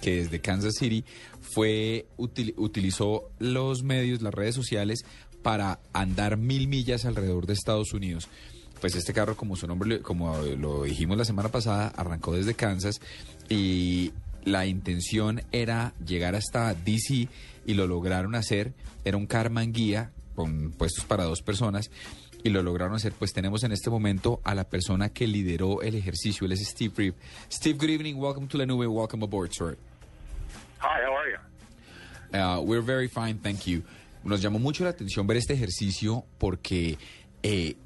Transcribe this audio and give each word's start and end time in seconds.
que 0.00 0.16
desde 0.16 0.40
Kansas 0.40 0.74
City 0.78 1.04
fue 1.40 2.06
utilizó 2.16 3.30
los 3.38 3.82
medios, 3.82 4.22
las 4.22 4.34
redes 4.34 4.54
sociales 4.54 5.04
para 5.42 5.80
andar 5.92 6.36
mil 6.36 6.68
millas 6.68 7.04
alrededor 7.04 7.46
de 7.46 7.54
Estados 7.54 7.92
Unidos. 7.92 8.28
Pues 8.80 8.94
este 8.94 9.12
carro, 9.12 9.36
como 9.36 9.56
su 9.56 9.66
nombre, 9.66 10.00
como 10.00 10.36
lo 10.38 10.84
dijimos 10.84 11.18
la 11.18 11.24
semana 11.24 11.48
pasada, 11.48 11.88
arrancó 11.96 12.34
desde 12.34 12.54
Kansas 12.54 13.00
y 13.48 14.12
la 14.44 14.66
intención 14.66 15.42
era 15.52 15.94
llegar 16.04 16.34
hasta 16.34 16.74
DC 16.74 17.28
y 17.66 17.74
lo 17.74 17.86
lograron 17.86 18.34
hacer. 18.34 18.72
Era 19.04 19.16
un 19.16 19.26
Carman 19.26 19.72
guía 19.72 20.12
con 20.34 20.70
puestos 20.70 21.04
para 21.04 21.24
dos 21.24 21.42
personas 21.42 21.90
y 22.44 22.50
lo 22.50 22.62
lograron 22.62 22.94
hacer. 22.94 23.12
Pues 23.12 23.32
tenemos 23.32 23.64
en 23.64 23.72
este 23.72 23.90
momento 23.90 24.40
a 24.44 24.54
la 24.54 24.64
persona 24.64 25.08
que 25.08 25.26
lideró 25.26 25.82
el 25.82 25.94
ejercicio. 25.94 26.46
Él 26.46 26.52
es 26.52 26.60
Steve 26.60 26.94
Reeve. 26.96 27.16
Steve, 27.50 27.78
good 27.78 27.90
evening. 27.90 28.14
Welcome 28.14 28.46
to 28.48 28.58
la 28.58 28.66
nube. 28.66 28.86
Welcome 28.86 29.24
aboard, 29.24 29.52
sir. 29.52 29.76
Hi, 30.80 31.00
how 31.04 31.14
are 31.14 31.28
you? 31.28 31.38
Uh, 32.38 32.60
we're 32.60 32.82
very 32.82 33.08
fine, 33.08 33.38
thank 33.38 33.66
you. 33.66 33.82
Nos 34.24 34.40
llamó 34.42 34.58
mucho 34.58 34.84
la 34.84 34.90
atención 34.90 35.26
ver 35.26 35.36
este 35.36 35.54
ejercicio 35.54 36.24
porque 36.38 36.98
eh, 37.42 37.76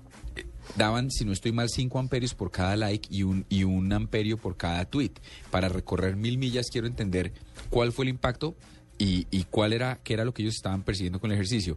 daban, 0.76 1.10
si 1.10 1.24
no 1.24 1.32
estoy 1.32 1.52
mal, 1.52 1.68
5 1.68 1.98
amperios 1.98 2.34
por 2.34 2.50
cada 2.50 2.76
like 2.76 3.08
y 3.10 3.22
un, 3.22 3.46
y 3.48 3.64
un 3.64 3.92
amperio 3.92 4.36
por 4.36 4.56
cada 4.56 4.84
tweet. 4.84 5.12
Para 5.50 5.68
recorrer 5.68 6.16
mil 6.16 6.38
millas 6.38 6.66
quiero 6.70 6.86
entender 6.86 7.32
cuál 7.70 7.92
fue 7.92 8.04
el 8.06 8.10
impacto 8.10 8.56
y, 8.98 9.26
y 9.30 9.44
cuál 9.44 9.72
era, 9.72 10.00
qué 10.02 10.14
era 10.14 10.24
lo 10.24 10.32
que 10.32 10.42
ellos 10.42 10.54
estaban 10.56 10.82
persiguiendo 10.82 11.20
con 11.20 11.30
el 11.30 11.34
ejercicio. 11.36 11.76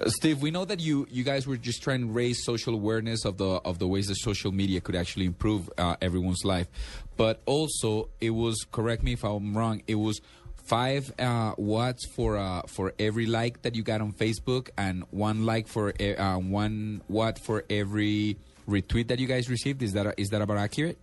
Uh, 0.00 0.08
Steve, 0.08 0.40
we 0.40 0.50
know 0.50 0.64
that 0.64 0.80
you, 0.80 1.06
you 1.10 1.24
guys 1.24 1.46
were 1.46 1.58
just 1.58 1.82
trying 1.82 2.06
to 2.06 2.12
raise 2.12 2.44
social 2.44 2.74
awareness 2.74 3.24
of 3.24 3.36
the 3.36 3.60
of 3.64 3.78
the 3.78 3.86
ways 3.86 4.06
that 4.06 4.16
social 4.16 4.52
media 4.52 4.80
could 4.80 4.94
actually 4.94 5.26
improve 5.26 5.68
uh, 5.76 5.96
everyone's 6.00 6.44
life, 6.44 6.68
but 7.16 7.40
also 7.46 8.08
it 8.20 8.30
was 8.30 8.64
correct 8.70 9.02
me 9.02 9.14
if 9.14 9.24
I'm 9.24 9.56
wrong. 9.56 9.82
It 9.88 9.96
was 9.96 10.20
five 10.64 11.12
uh, 11.18 11.54
watts 11.56 12.06
for 12.06 12.36
uh, 12.36 12.62
for 12.66 12.94
every 12.98 13.26
like 13.26 13.62
that 13.62 13.74
you 13.74 13.82
got 13.82 14.00
on 14.00 14.12
Facebook, 14.12 14.70
and 14.76 15.04
one 15.10 15.44
like 15.44 15.68
for 15.68 15.92
uh, 16.00 16.38
one 16.38 17.02
watt 17.08 17.38
for 17.38 17.64
every 17.68 18.36
retweet 18.68 19.08
that 19.08 19.18
you 19.18 19.26
guys 19.26 19.48
received. 19.48 19.82
Is 19.82 19.92
that 19.92 20.14
is 20.18 20.30
that 20.30 20.42
about 20.42 20.58
accurate? 20.58 20.98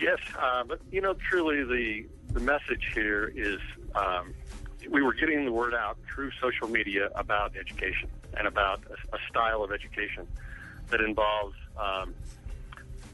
Yes, 0.00 0.18
uh, 0.38 0.64
but 0.64 0.80
you 0.90 1.00
know, 1.00 1.14
truly 1.14 1.64
the 1.64 2.06
the 2.32 2.40
message 2.40 2.90
here 2.94 3.32
is 3.34 3.60
um, 3.94 4.34
we 4.90 5.02
were 5.02 5.14
getting 5.14 5.44
the 5.44 5.52
word 5.52 5.74
out 5.74 5.98
through 6.12 6.30
social 6.40 6.68
media 6.68 7.10
about 7.14 7.56
education 7.56 8.08
and 8.36 8.46
about 8.46 8.80
a, 8.90 9.16
a 9.16 9.18
style 9.28 9.62
of 9.62 9.72
education 9.72 10.26
that 10.90 11.00
involves 11.00 11.54
um, 11.76 12.14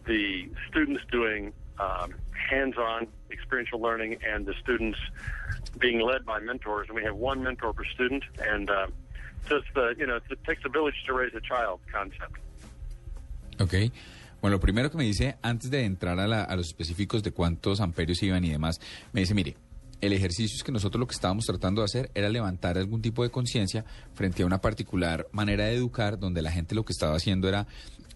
the 0.07 0.49
students 0.69 1.03
doing 1.11 1.53
um, 1.79 2.15
hands-on 2.51 3.07
experiential 3.31 3.81
learning 3.81 4.19
and 4.27 4.47
the 4.47 4.55
students 4.63 4.99
being 5.79 6.01
led 6.01 6.25
by 6.25 6.41
mentors. 6.41 6.89
And 6.89 6.97
we 6.97 7.05
have 7.05 7.17
one 7.17 7.43
mentor 7.43 7.73
per 7.73 7.85
student, 7.85 8.25
and 8.39 8.71
uh, 8.71 8.87
just 9.49 9.67
the 9.75 9.95
you 9.99 10.07
know 10.07 10.17
it 10.17 10.45
takes 10.45 10.63
a 10.65 10.69
village 10.69 10.95
to 11.07 11.13
raise 11.13 11.35
a 11.35 11.41
child 11.41 11.81
concept. 11.93 12.39
Okay. 13.61 13.91
Bueno, 14.41 14.57
lo 14.57 14.61
primero 14.61 14.91
que 14.91 14.99
me 14.99 15.05
dice, 15.05 15.37
antes 15.41 15.71
de 15.71 15.87
entrar 15.87 16.21
a, 16.21 16.29
la, 16.29 16.45
a 16.45 16.55
los 16.55 16.67
específicos 16.67 17.23
de 17.23 17.33
cuántos 17.33 17.81
amperios 17.81 18.23
iban 18.23 18.45
y 18.45 18.51
demás, 18.51 18.79
me 19.15 19.23
dice, 19.23 19.33
mire, 19.33 19.57
el 20.01 20.13
ejercicio 20.13 20.57
es 20.57 20.63
que 20.63 20.73
nosotros 20.73 21.01
lo 21.01 21.07
que 21.07 21.15
estábamos 21.15 21.45
tratando 21.47 21.81
de 21.81 21.87
hacer 21.87 22.11
era 22.15 22.29
levantar 22.29 22.79
algún 22.79 23.03
tipo 23.03 23.23
de 23.23 23.31
conciencia 23.31 23.85
frente 24.15 24.43
a 24.43 24.47
una 24.47 24.61
particular 24.61 25.27
manera 25.33 25.65
de 25.65 25.75
educar, 25.75 26.19
donde 26.19 26.43
la 26.43 26.51
gente 26.51 26.75
lo 26.75 26.85
que 26.85 26.93
estaba 26.93 27.17
haciendo 27.17 27.49
era 27.49 27.67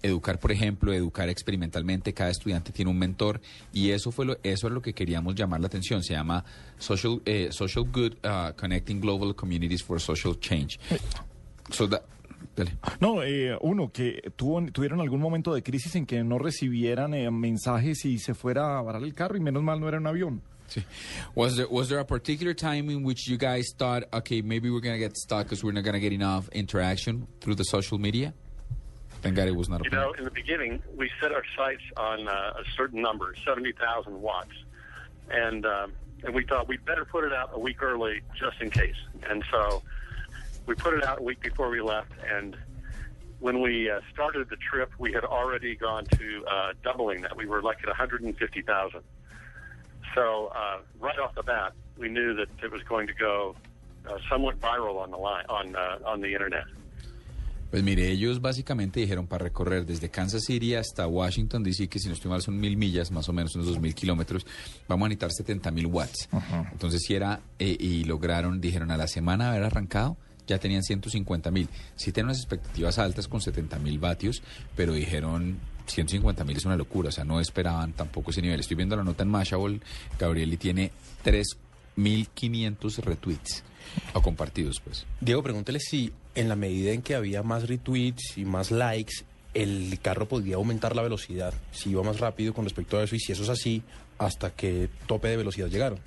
educar, 0.02 0.38
por 0.38 0.52
ejemplo, 0.52 0.92
educar 0.92 1.28
experimentalmente, 1.28 2.12
cada 2.12 2.30
estudiante 2.30 2.72
tiene 2.72 2.90
un 2.90 2.98
mentor 2.98 3.40
y 3.72 3.90
eso 3.90 4.12
fue 4.12 4.26
lo, 4.26 4.38
eso 4.42 4.68
es 4.68 4.72
lo 4.72 4.80
que 4.80 4.92
queríamos 4.92 5.34
llamar 5.34 5.60
la 5.60 5.66
atención, 5.66 6.02
se 6.02 6.14
llama 6.14 6.44
Social, 6.78 7.20
eh, 7.24 7.48
social 7.50 7.84
Good 7.90 8.12
uh, 8.24 8.54
Connecting 8.56 9.00
Global 9.00 9.34
Communities 9.34 9.82
for 9.82 10.00
Social 10.00 10.38
Change. 10.38 10.78
No, 13.00 13.22
eh, 13.22 13.56
uno, 13.60 13.90
que 13.92 14.32
tuvo, 14.36 14.64
tuvieron 14.72 15.00
algún 15.00 15.20
momento 15.20 15.54
de 15.54 15.62
crisis 15.62 15.94
en 15.96 16.06
que 16.06 16.22
no 16.24 16.38
recibieran 16.38 17.14
eh, 17.14 17.30
mensajes 17.30 18.04
y 18.04 18.18
se 18.18 18.34
fuera 18.34 18.78
a 18.78 18.82
varar 18.82 19.02
el 19.02 19.14
carro 19.14 19.36
y 19.36 19.40
menos 19.40 19.62
mal 19.62 19.80
no 19.80 19.88
era 19.88 19.98
un 19.98 20.06
avión. 20.06 20.42
Was 21.34 21.56
there 21.56 21.68
was 21.68 21.88
there 21.88 21.98
a 21.98 22.04
particular 22.04 22.54
time 22.54 22.90
in 22.90 23.02
which 23.02 23.28
you 23.28 23.36
guys 23.36 23.72
thought, 23.76 24.04
okay, 24.12 24.42
maybe 24.42 24.70
we're 24.70 24.80
going 24.80 24.94
to 24.94 24.98
get 24.98 25.16
stuck 25.16 25.44
because 25.44 25.62
we're 25.62 25.72
not 25.72 25.84
going 25.84 25.94
to 25.94 26.00
get 26.00 26.12
enough 26.12 26.48
interaction 26.50 27.26
through 27.40 27.54
the 27.54 27.64
social 27.64 27.98
media? 27.98 28.34
Thank 29.22 29.36
God 29.36 29.48
it 29.48 29.56
was 29.56 29.68
not. 29.68 29.84
You 29.84 29.90
know, 29.90 30.12
in 30.12 30.24
the 30.24 30.30
beginning, 30.30 30.82
we 30.96 31.10
set 31.20 31.32
our 31.32 31.42
sights 31.56 31.82
on 31.96 32.28
uh, 32.28 32.30
a 32.30 32.64
certain 32.76 33.02
number, 33.02 33.34
seventy 33.44 33.72
thousand 33.72 34.20
watts, 34.20 34.54
and 35.30 35.66
um, 35.66 35.92
and 36.24 36.34
we 36.34 36.44
thought 36.44 36.68
we'd 36.68 36.84
better 36.84 37.04
put 37.04 37.24
it 37.24 37.32
out 37.32 37.50
a 37.52 37.58
week 37.58 37.82
early 37.82 38.20
just 38.38 38.60
in 38.60 38.70
case. 38.70 38.96
And 39.28 39.44
so 39.50 39.82
we 40.66 40.74
put 40.74 40.94
it 40.94 41.04
out 41.04 41.18
a 41.18 41.22
week 41.22 41.40
before 41.40 41.68
we 41.68 41.80
left, 41.80 42.12
and 42.30 42.56
when 43.40 43.60
we 43.60 43.90
uh, 43.90 44.00
started 44.12 44.48
the 44.50 44.56
trip, 44.56 44.90
we 44.98 45.12
had 45.12 45.24
already 45.24 45.76
gone 45.76 46.04
to 46.06 46.44
uh, 46.50 46.72
doubling 46.82 47.22
that. 47.22 47.36
We 47.36 47.46
were 47.46 47.62
like 47.62 47.78
at 47.82 47.86
150,000. 47.86 49.00
So 50.14 50.50
uh, 50.54 50.80
right 51.00 51.18
off 51.18 51.34
the 51.34 51.42
bat, 51.42 51.72
we 51.98 52.08
knew 52.08 52.34
that 52.34 52.48
it 52.62 52.72
was 52.72 52.82
going 52.88 53.06
to 53.06 53.14
go 53.14 53.54
uh, 54.06 54.18
somewhat 54.28 54.58
viral 54.60 55.02
on 55.02 55.10
the 55.10 55.16
line 55.16 55.44
on 55.48 55.74
uh, 55.76 56.10
on 56.10 56.20
the 56.20 56.32
internet. 56.32 56.64
Pues 57.70 57.82
mire, 57.82 58.08
ellos 58.10 58.40
básicamente 58.40 58.98
dijeron 59.00 59.26
para 59.26 59.44
recorrer 59.44 59.84
desde 59.84 60.08
Kansas 60.08 60.44
City 60.44 60.74
hasta 60.74 61.06
Washington 61.06 61.62
DC, 61.62 61.88
que 61.88 61.98
si 61.98 62.08
no 62.08 62.14
estoy 62.14 62.30
mal 62.30 62.40
son 62.40 62.58
mil 62.58 62.78
millas, 62.78 63.10
más 63.10 63.28
o 63.28 63.34
menos 63.34 63.54
unos 63.56 63.66
dos 63.66 63.78
mil 63.78 63.94
kilómetros, 63.94 64.46
vamos 64.88 65.04
a 65.04 65.08
necesitar 65.10 65.32
70 65.32 65.70
mil 65.72 65.86
watts. 65.86 66.30
Entonces 66.72 67.02
si 67.02 67.14
era, 67.14 67.40
eh, 67.58 67.76
y 67.78 68.04
lograron, 68.04 68.62
dijeron 68.62 68.90
a 68.90 68.96
la 68.96 69.06
semana 69.06 69.44
de 69.44 69.50
haber 69.50 69.64
arrancado, 69.64 70.16
ya 70.46 70.58
tenían 70.58 70.82
150 70.82 71.50
mil. 71.50 71.68
Sí 71.94 72.10
tienen 72.10 72.28
unas 72.28 72.38
expectativas 72.38 72.98
altas 72.98 73.28
con 73.28 73.42
70 73.42 73.78
mil 73.80 73.98
vatios, 73.98 74.42
pero 74.74 74.94
dijeron 74.94 75.58
150 75.88 76.44
mil 76.44 76.56
es 76.56 76.64
una 76.64 76.76
locura, 76.76 77.08
o 77.08 77.12
sea, 77.12 77.24
no 77.24 77.40
esperaban 77.40 77.92
tampoco 77.92 78.30
ese 78.30 78.42
nivel. 78.42 78.60
Estoy 78.60 78.76
viendo 78.76 78.96
la 78.96 79.04
nota 79.04 79.22
en 79.22 79.30
Mashable, 79.30 79.80
Gabriel, 80.18 80.52
y 80.52 80.56
tiene 80.56 80.92
3.500 81.24 82.98
retweets 82.98 83.64
o 84.12 84.22
compartidos, 84.22 84.80
pues. 84.80 85.06
Diego, 85.20 85.42
pregúntele 85.42 85.80
si 85.80 86.12
en 86.34 86.48
la 86.48 86.56
medida 86.56 86.92
en 86.92 87.02
que 87.02 87.14
había 87.14 87.42
más 87.42 87.68
retweets 87.68 88.36
y 88.36 88.44
más 88.44 88.70
likes, 88.70 89.24
el 89.54 89.98
carro 90.00 90.28
podía 90.28 90.56
aumentar 90.56 90.94
la 90.94 91.02
velocidad, 91.02 91.54
si 91.72 91.90
iba 91.90 92.02
más 92.02 92.20
rápido 92.20 92.52
con 92.52 92.64
respecto 92.64 92.98
a 92.98 93.02
eso, 93.02 93.16
y 93.16 93.20
si 93.20 93.32
eso 93.32 93.42
es 93.42 93.48
así, 93.48 93.82
hasta 94.18 94.50
qué 94.50 94.88
tope 95.06 95.28
de 95.28 95.36
velocidad 95.36 95.68
llegaron. 95.68 95.98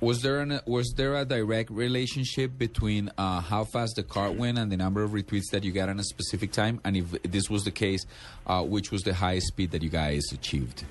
Was 0.00 0.22
there 0.22 0.40
an, 0.40 0.60
was 0.64 0.94
there 0.96 1.16
a 1.16 1.24
direct 1.24 1.70
relationship 1.70 2.56
between 2.56 3.10
uh, 3.18 3.40
how 3.40 3.64
fast 3.64 3.96
the 3.96 4.04
car 4.04 4.30
went 4.30 4.56
and 4.56 4.70
the 4.70 4.76
number 4.76 5.02
of 5.02 5.10
retweets 5.10 5.50
that 5.50 5.64
you 5.64 5.72
got 5.72 5.88
in 5.88 5.98
a 5.98 6.04
specific 6.04 6.52
time? 6.52 6.80
And 6.84 6.96
if 6.96 7.22
this 7.22 7.50
was 7.50 7.64
the 7.64 7.72
case, 7.72 8.04
uh, 8.46 8.62
which 8.62 8.92
was 8.92 9.02
the 9.02 9.14
highest 9.14 9.48
speed 9.48 9.72
that 9.72 9.82
you 9.82 9.90
guys 9.90 10.22
achieved? 10.32 10.84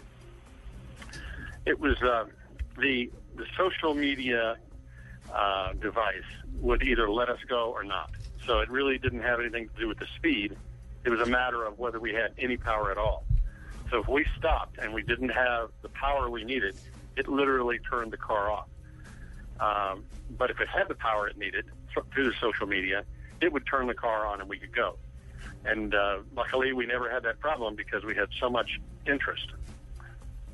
It 1.66 1.80
was 1.80 2.02
uh, 2.02 2.26
the 2.78 3.10
the 3.36 3.46
social 3.56 3.94
media 3.94 4.58
uh, 5.34 5.74
device 5.74 6.24
would 6.60 6.82
either 6.84 7.10
let 7.10 7.30
us 7.30 7.40
go 7.48 7.72
or 7.72 7.84
not. 7.84 8.12
So 8.46 8.60
it 8.60 8.70
really 8.70 8.98
didn't 8.98 9.22
have 9.22 9.40
anything 9.40 9.70
to 9.70 9.82
do 9.82 9.88
with 9.88 10.00
the 10.00 10.08
speed. 10.16 10.56
It 11.04 11.10
was 11.10 11.22
a 11.22 11.30
matter 11.30 11.66
of 11.66 11.78
whether 11.80 12.00
we 12.00 12.14
had 12.14 12.34
any 12.38 12.58
power 12.58 12.92
at 12.92 12.98
all. 12.98 13.26
So 13.92 14.00
if 14.00 14.08
we 14.08 14.26
stopped 14.38 14.80
and 14.80 14.94
we 14.94 15.04
didn't 15.04 15.30
have 15.30 15.70
the 15.82 15.90
power 15.90 16.30
we 16.30 16.44
needed, 16.44 16.76
it 17.16 17.28
literally 17.28 17.80
turned 17.90 18.12
the 18.12 18.18
car 18.18 18.50
off. 18.50 18.68
Um, 19.60 20.04
but 20.38 20.50
if 20.50 20.60
it 20.60 20.68
had 20.68 20.88
the 20.88 20.96
power 20.96 21.28
it 21.28 21.38
needed 21.38 21.66
through 22.14 22.26
the 22.26 22.36
social 22.40 22.68
media, 22.68 23.04
it 23.42 23.52
would 23.52 23.66
turn 23.66 23.88
the 23.88 23.94
car 23.94 24.26
on 24.26 24.42
and 24.42 24.50
we 24.50 24.58
could 24.58 24.76
go. 24.76 24.98
And 25.66 25.94
uh, 25.94 26.20
luckily, 26.36 26.74
we 26.74 26.86
never 26.86 27.10
had 27.10 27.24
that 27.24 27.40
problem 27.40 27.76
because 27.76 28.04
we 28.06 28.16
had 28.16 28.30
so 28.40 28.50
much 28.50 28.80
interest. 29.06 29.52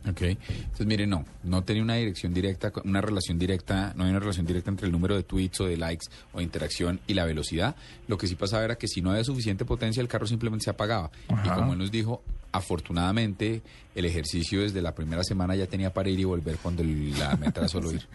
Ok, 0.10 0.22
entonces 0.22 0.86
mire, 0.86 1.08
no, 1.08 1.24
no 1.44 1.64
tenía 1.64 1.82
una 1.82 1.96
dirección 1.96 2.34
directa, 2.34 2.74
una 2.84 3.00
relación 3.00 3.40
directa, 3.40 3.94
no 3.96 4.04
hay 4.04 4.10
una 4.10 4.20
relación 4.20 4.46
directa 4.46 4.70
entre 4.70 4.88
el 4.88 4.92
número 4.92 5.16
de 5.16 5.24
tweets 5.24 5.62
o 5.62 5.66
de 5.66 5.78
likes 5.78 6.08
o 6.34 6.40
de 6.40 6.44
interacción 6.44 7.00
y 7.08 7.14
la 7.14 7.24
velocidad. 7.24 7.78
Lo 8.10 8.18
que 8.18 8.28
sí 8.28 8.36
pasaba 8.36 8.66
era 8.66 8.76
que 8.76 8.90
si 8.90 9.02
no 9.02 9.12
había 9.12 9.24
suficiente 9.24 9.64
potencia, 9.64 10.02
el 10.02 10.10
carro 10.10 10.28
simplemente 10.28 10.66
se 10.66 10.72
apagaba. 10.72 11.10
Y 11.46 11.48
como 11.48 11.72
él 11.72 11.80
nos 11.80 11.90
dijo, 11.90 12.22
afortunadamente 12.52 13.62
el 13.96 14.04
ejercicio 14.04 14.62
desde 14.62 14.82
la 14.82 14.94
primera 14.94 15.24
semana 15.24 15.56
ya 15.56 15.68
tenía 15.68 15.94
para 15.94 16.10
ir 16.10 16.20
y 16.20 16.26
volver 16.26 16.58
cuando 16.58 16.84
la 16.84 17.38
meta 17.38 17.62
era 17.62 17.70
solo 17.70 17.90
ir. 17.94 18.06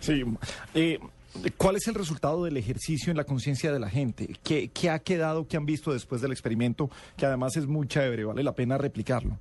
Sí. 0.00 0.24
Eh, 0.74 0.98
¿Cuál 1.56 1.76
es 1.76 1.86
el 1.86 1.94
resultado 1.94 2.44
del 2.44 2.56
ejercicio 2.56 3.10
en 3.10 3.16
la 3.16 3.24
conciencia 3.24 3.72
de 3.72 3.78
la 3.78 3.88
gente? 3.88 4.36
¿Qué, 4.42 4.68
¿Qué, 4.68 4.90
ha 4.90 4.98
quedado, 4.98 5.46
qué 5.46 5.56
han 5.56 5.66
visto 5.66 5.92
después 5.92 6.20
del 6.20 6.32
experimento? 6.32 6.90
Que 7.16 7.26
además 7.26 7.56
es 7.56 7.66
muy 7.66 7.86
chévere, 7.86 8.24
vale 8.24 8.42
la 8.42 8.52
pena 8.52 8.78
replicarlo. 8.78 9.38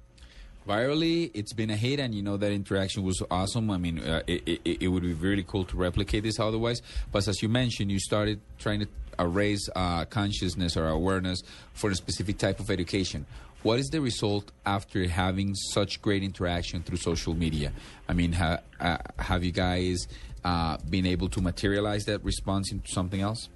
Virally, 0.68 1.32
it's 1.34 1.54
been 1.54 1.72
a 1.72 1.78
hit, 1.78 2.02
and 2.02 2.14
you 2.14 2.22
know 2.22 2.36
that 2.36 2.52
interaction 2.52 3.02
was 3.06 3.24
awesome. 3.32 3.72
I 3.72 3.78
mean, 3.78 4.00
uh, 4.00 4.22
it, 4.28 4.60
it, 4.66 4.82
it, 4.82 4.88
would 4.90 5.02
be 5.02 5.14
really 5.14 5.44
cool 5.44 5.64
to 5.64 5.78
replicate 5.78 6.24
this 6.24 6.42
otherwise. 6.42 6.82
But 7.10 7.26
as 7.26 7.42
you 7.42 7.48
mentioned, 7.48 7.90
you 7.90 8.00
started 8.00 8.42
trying 8.60 8.82
to 8.82 8.88
raise 9.26 9.70
uh, 9.76 10.06
consciousness 10.06 10.76
or 10.76 10.88
awareness 10.88 11.42
for 11.74 11.90
a 11.90 11.96
specific 11.96 12.38
type 12.38 12.60
of 12.60 12.70
education. 12.70 13.26
What 13.64 13.80
is 13.80 13.88
the 13.88 14.02
result 14.02 14.52
after 14.66 15.08
having 15.08 15.56
such 15.56 16.02
great 16.02 16.24
interaction 16.24 16.84
through 16.84 16.98
social 16.98 17.34
media? 17.34 17.72
I 18.08 18.14
mean, 18.14 18.34
ha, 18.34 18.60
uh, 18.80 18.98
have 19.18 19.44
you 19.44 19.52
guys 19.52 20.08
uh, 20.44 20.78
been 20.90 21.06
able 21.06 21.30
to 21.30 21.42
materialize 21.42 22.06
that 22.06 22.24
response 22.24 22.72
into 22.72 22.88
something 22.92 23.22
else? 23.22 23.50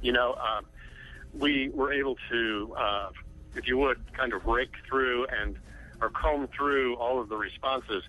You 0.00 0.12
know, 0.12 0.34
um, 0.34 0.66
we 1.38 1.70
were 1.74 1.92
able 1.92 2.16
to, 2.30 2.74
uh, 2.78 3.10
if 3.56 3.66
you 3.66 3.78
would, 3.78 3.98
kind 4.14 4.32
of 4.32 4.46
rake 4.46 4.72
through 4.88 5.26
and 5.26 5.58
or 6.00 6.10
comb 6.10 6.48
through 6.48 6.96
all 6.96 7.20
of 7.20 7.28
the 7.28 7.36
responses, 7.36 8.02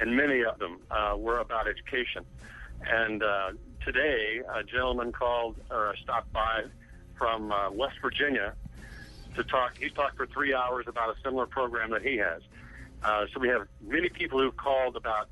and 0.00 0.16
many 0.16 0.44
of 0.44 0.58
them 0.58 0.78
uh, 0.90 1.14
were 1.16 1.38
about 1.38 1.68
education. 1.68 2.24
And 2.84 3.22
uh, 3.22 3.52
today, 3.86 4.42
a 4.52 4.64
gentleman 4.64 5.12
called 5.12 5.56
or 5.70 5.94
stopped 6.02 6.32
by 6.32 6.64
from 7.16 7.52
uh, 7.52 7.70
West 7.70 7.94
Virginia 8.02 8.52
to 9.36 9.44
talk. 9.44 9.78
He 9.78 9.88
talked 9.88 10.16
for 10.16 10.26
three 10.26 10.52
hours 10.52 10.86
about 10.88 11.16
a 11.16 11.20
similar 11.22 11.46
program 11.46 11.90
that 11.90 12.02
he 12.02 12.16
has. 12.16 12.42
Uh, 13.02 13.26
so 13.32 13.38
we 13.38 13.48
have 13.48 13.68
many 13.80 14.08
people 14.08 14.40
who've 14.40 14.56
called 14.56 14.96
about 14.96 15.28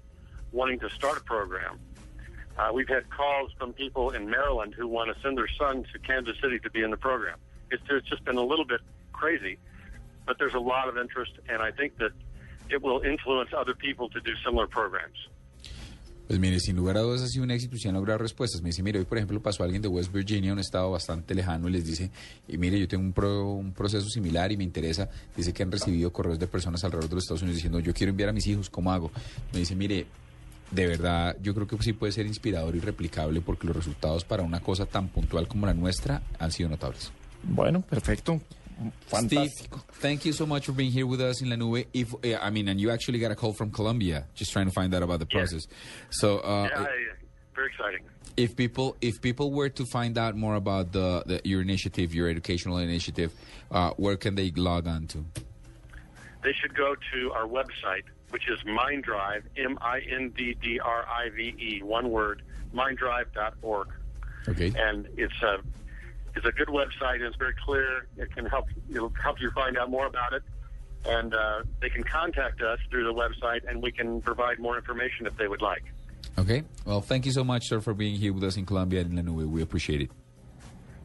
wanting 0.52 0.78
to 0.78 0.90
start 0.90 1.18
a 1.18 1.20
program. 1.22 1.80
Uh, 2.56 2.70
we've 2.72 2.88
had 2.88 3.10
calls 3.10 3.50
from 3.58 3.72
people 3.72 4.10
in 4.10 4.30
Maryland 4.30 4.72
who 4.74 4.86
want 4.86 5.14
to 5.14 5.20
send 5.20 5.36
their 5.36 5.48
son 5.48 5.84
to 5.92 5.98
Kansas 5.98 6.36
City 6.40 6.60
to 6.60 6.70
be 6.70 6.82
in 6.82 6.92
the 6.92 6.96
program. 6.96 7.36
It's, 7.72 7.82
it's 7.90 8.08
just 8.08 8.24
been 8.24 8.36
a 8.36 8.44
little 8.44 8.64
bit 8.64 8.80
crazy, 9.12 9.58
but 10.26 10.38
there's 10.38 10.54
a 10.54 10.60
lot 10.60 10.88
of 10.88 10.96
interest, 10.96 11.32
and 11.48 11.60
I 11.60 11.72
think 11.72 11.98
that 11.98 12.12
it 12.70 12.80
will 12.80 13.00
influence 13.00 13.50
other 13.56 13.74
people 13.74 14.08
to 14.10 14.20
do 14.20 14.32
similar 14.44 14.68
programs. 14.68 15.16
Pues 16.26 16.38
mire, 16.38 16.58
sin 16.58 16.74
lugar 16.76 16.96
a 16.96 17.00
dudas 17.00 17.20
ha 17.20 17.28
sido 17.28 17.44
un 17.44 17.50
éxito 17.50 17.76
y 17.78 17.86
han 17.86 17.94
logrado 17.94 18.18
respuestas. 18.18 18.62
Me 18.62 18.70
dice, 18.70 18.82
mire, 18.82 18.98
hoy 18.98 19.04
por 19.04 19.18
ejemplo 19.18 19.40
pasó 19.42 19.62
alguien 19.62 19.82
de 19.82 19.88
West 19.88 20.10
Virginia, 20.10 20.52
un 20.54 20.58
estado 20.58 20.90
bastante 20.90 21.34
lejano, 21.34 21.68
y 21.68 21.72
les 21.72 21.86
dice, 21.86 22.10
y 22.48 22.56
mire, 22.56 22.78
yo 22.80 22.88
tengo 22.88 23.04
un, 23.04 23.12
pro- 23.12 23.52
un 23.52 23.72
proceso 23.72 24.08
similar 24.08 24.50
y 24.50 24.56
me 24.56 24.64
interesa. 24.64 25.10
Dice 25.36 25.52
que 25.52 25.62
han 25.62 25.70
recibido 25.70 26.10
correos 26.12 26.38
de 26.38 26.46
personas 26.46 26.82
alrededor 26.82 27.10
de 27.10 27.14
los 27.16 27.24
Estados 27.24 27.42
Unidos 27.42 27.56
diciendo, 27.56 27.78
yo 27.80 27.92
quiero 27.92 28.10
enviar 28.10 28.30
a 28.30 28.32
mis 28.32 28.46
hijos, 28.46 28.70
¿cómo 28.70 28.90
hago? 28.90 29.10
Me 29.52 29.58
dice, 29.58 29.76
mire, 29.76 30.06
de 30.70 30.86
verdad, 30.86 31.36
yo 31.42 31.54
creo 31.54 31.66
que 31.66 31.76
sí 31.82 31.92
puede 31.92 32.10
ser 32.12 32.24
inspirador 32.26 32.74
y 32.74 32.80
replicable 32.80 33.42
porque 33.42 33.66
los 33.66 33.76
resultados 33.76 34.24
para 34.24 34.42
una 34.42 34.60
cosa 34.60 34.86
tan 34.86 35.08
puntual 35.08 35.46
como 35.46 35.66
la 35.66 35.74
nuestra 35.74 36.22
han 36.38 36.50
sido 36.52 36.70
notables. 36.70 37.12
Bueno, 37.42 37.82
perfecto. 37.82 38.40
Steve, 39.06 39.50
thank 39.92 40.24
you 40.24 40.32
so 40.32 40.46
much 40.46 40.66
for 40.66 40.72
being 40.72 40.90
here 40.90 41.06
with 41.06 41.20
us 41.20 41.40
in 41.42 41.48
La 41.50 41.56
Nube. 41.56 41.84
If, 41.92 42.12
uh, 42.14 42.38
I 42.40 42.50
mean, 42.50 42.66
and 42.68 42.80
you 42.80 42.90
actually 42.90 43.18
got 43.20 43.30
a 43.30 43.36
call 43.36 43.52
from 43.52 43.70
Colombia, 43.70 44.26
just 44.34 44.52
trying 44.52 44.66
to 44.66 44.72
find 44.72 44.92
out 44.94 45.02
about 45.02 45.20
the 45.20 45.26
Yeah. 45.30 45.38
process. 45.38 45.66
So, 46.10 46.38
uh, 46.40 46.68
yeah, 46.72 46.86
very 47.54 47.68
exciting. 47.68 48.00
if 48.36 48.56
people 48.56 48.96
if 49.00 49.20
people 49.22 49.52
were 49.52 49.68
to 49.68 49.84
find 49.86 50.18
out 50.18 50.34
more 50.36 50.56
about 50.56 50.90
the, 50.92 51.22
the 51.26 51.40
your 51.44 51.60
initiative, 51.62 52.12
your 52.14 52.28
educational 52.28 52.78
initiative, 52.78 53.32
uh, 53.70 53.90
where 53.96 54.16
can 54.16 54.34
they 54.34 54.50
log 54.56 54.86
on 54.88 55.06
to? 55.08 55.24
They 56.42 56.52
should 56.52 56.74
go 56.74 56.94
to 57.12 57.32
our 57.32 57.46
website, 57.46 58.02
which 58.30 58.48
is 58.48 58.58
MindDrive, 58.66 59.42
M-I-N-D-D-R-I-V-E, 59.56 61.54
E, 61.78 61.82
one 61.82 62.10
word, 62.10 62.42
minddrive.org. 62.74 63.88
Okay. 64.48 64.72
and 64.76 65.06
it's 65.16 65.40
a 65.42 65.58
it's 66.36 66.46
a 66.46 66.52
good 66.52 66.68
website. 66.68 67.16
and 67.16 67.24
It's 67.24 67.36
very 67.36 67.54
clear. 67.64 68.06
It 68.16 68.34
can 68.34 68.46
help 68.46 68.66
it'll 68.90 69.12
help 69.22 69.40
you 69.40 69.50
find 69.52 69.76
out 69.78 69.90
more 69.90 70.06
about 70.06 70.32
it, 70.32 70.42
and 71.06 71.34
uh, 71.34 71.62
they 71.80 71.88
can 71.90 72.04
contact 72.04 72.60
us 72.62 72.78
through 72.90 73.04
the 73.04 73.12
website, 73.14 73.60
and 73.68 73.82
we 73.82 73.92
can 73.92 74.20
provide 74.20 74.58
more 74.58 74.76
information 74.76 75.26
if 75.26 75.36
they 75.36 75.48
would 75.48 75.62
like. 75.62 75.84
Okay. 76.38 76.64
Well, 76.84 77.00
thank 77.00 77.26
you 77.26 77.32
so 77.32 77.44
much, 77.44 77.68
sir, 77.68 77.80
for 77.80 77.94
being 77.94 78.16
here 78.16 78.32
with 78.32 78.44
us 78.44 78.56
in 78.56 78.66
Colombia 78.66 79.00
and 79.02 79.12
Nube. 79.12 79.50
We 79.50 79.62
appreciate 79.62 80.00
it. 80.00 80.10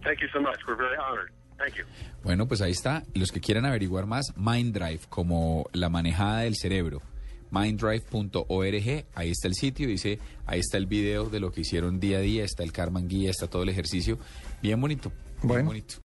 Thank 0.04 0.22
you 0.22 0.28
so 0.34 0.40
much. 0.40 0.60
We're 0.68 0.76
very 0.76 0.98
honored. 0.98 1.30
Thank 1.58 1.78
you. 1.78 1.84
Bueno, 2.24 2.48
pues 2.48 2.62
ahí 2.62 2.72
está. 2.72 3.04
Los 3.14 3.32
que 3.32 3.42
quieran 3.42 3.66
averiguar 3.66 4.06
más, 4.06 4.34
MindDrive, 4.38 5.02
como 5.10 5.70
la 5.74 5.90
manejada 5.90 6.42
del 6.42 6.56
cerebro. 6.56 7.02
Minddrive.org, 7.52 9.06
ahí 9.16 9.30
está 9.32 9.48
el 9.48 9.56
sitio, 9.56 9.88
dice, 9.88 10.20
ahí 10.46 10.60
está 10.60 10.78
el 10.78 10.86
video 10.86 11.30
de 11.30 11.40
lo 11.40 11.52
que 11.52 11.62
hicieron 11.62 12.00
día 12.00 12.18
a 12.18 12.22
día, 12.22 12.44
está 12.44 12.64
el 12.64 12.72
Karman 12.72 13.08
Guía, 13.08 13.30
está 13.32 13.48
todo 13.48 13.64
el 13.64 13.70
ejercicio. 13.70 14.18
Bien 14.62 14.80
bonito. 14.80 15.10
Bien 15.42 15.48
Bueno. 15.48 15.66
bonito. 15.68 15.96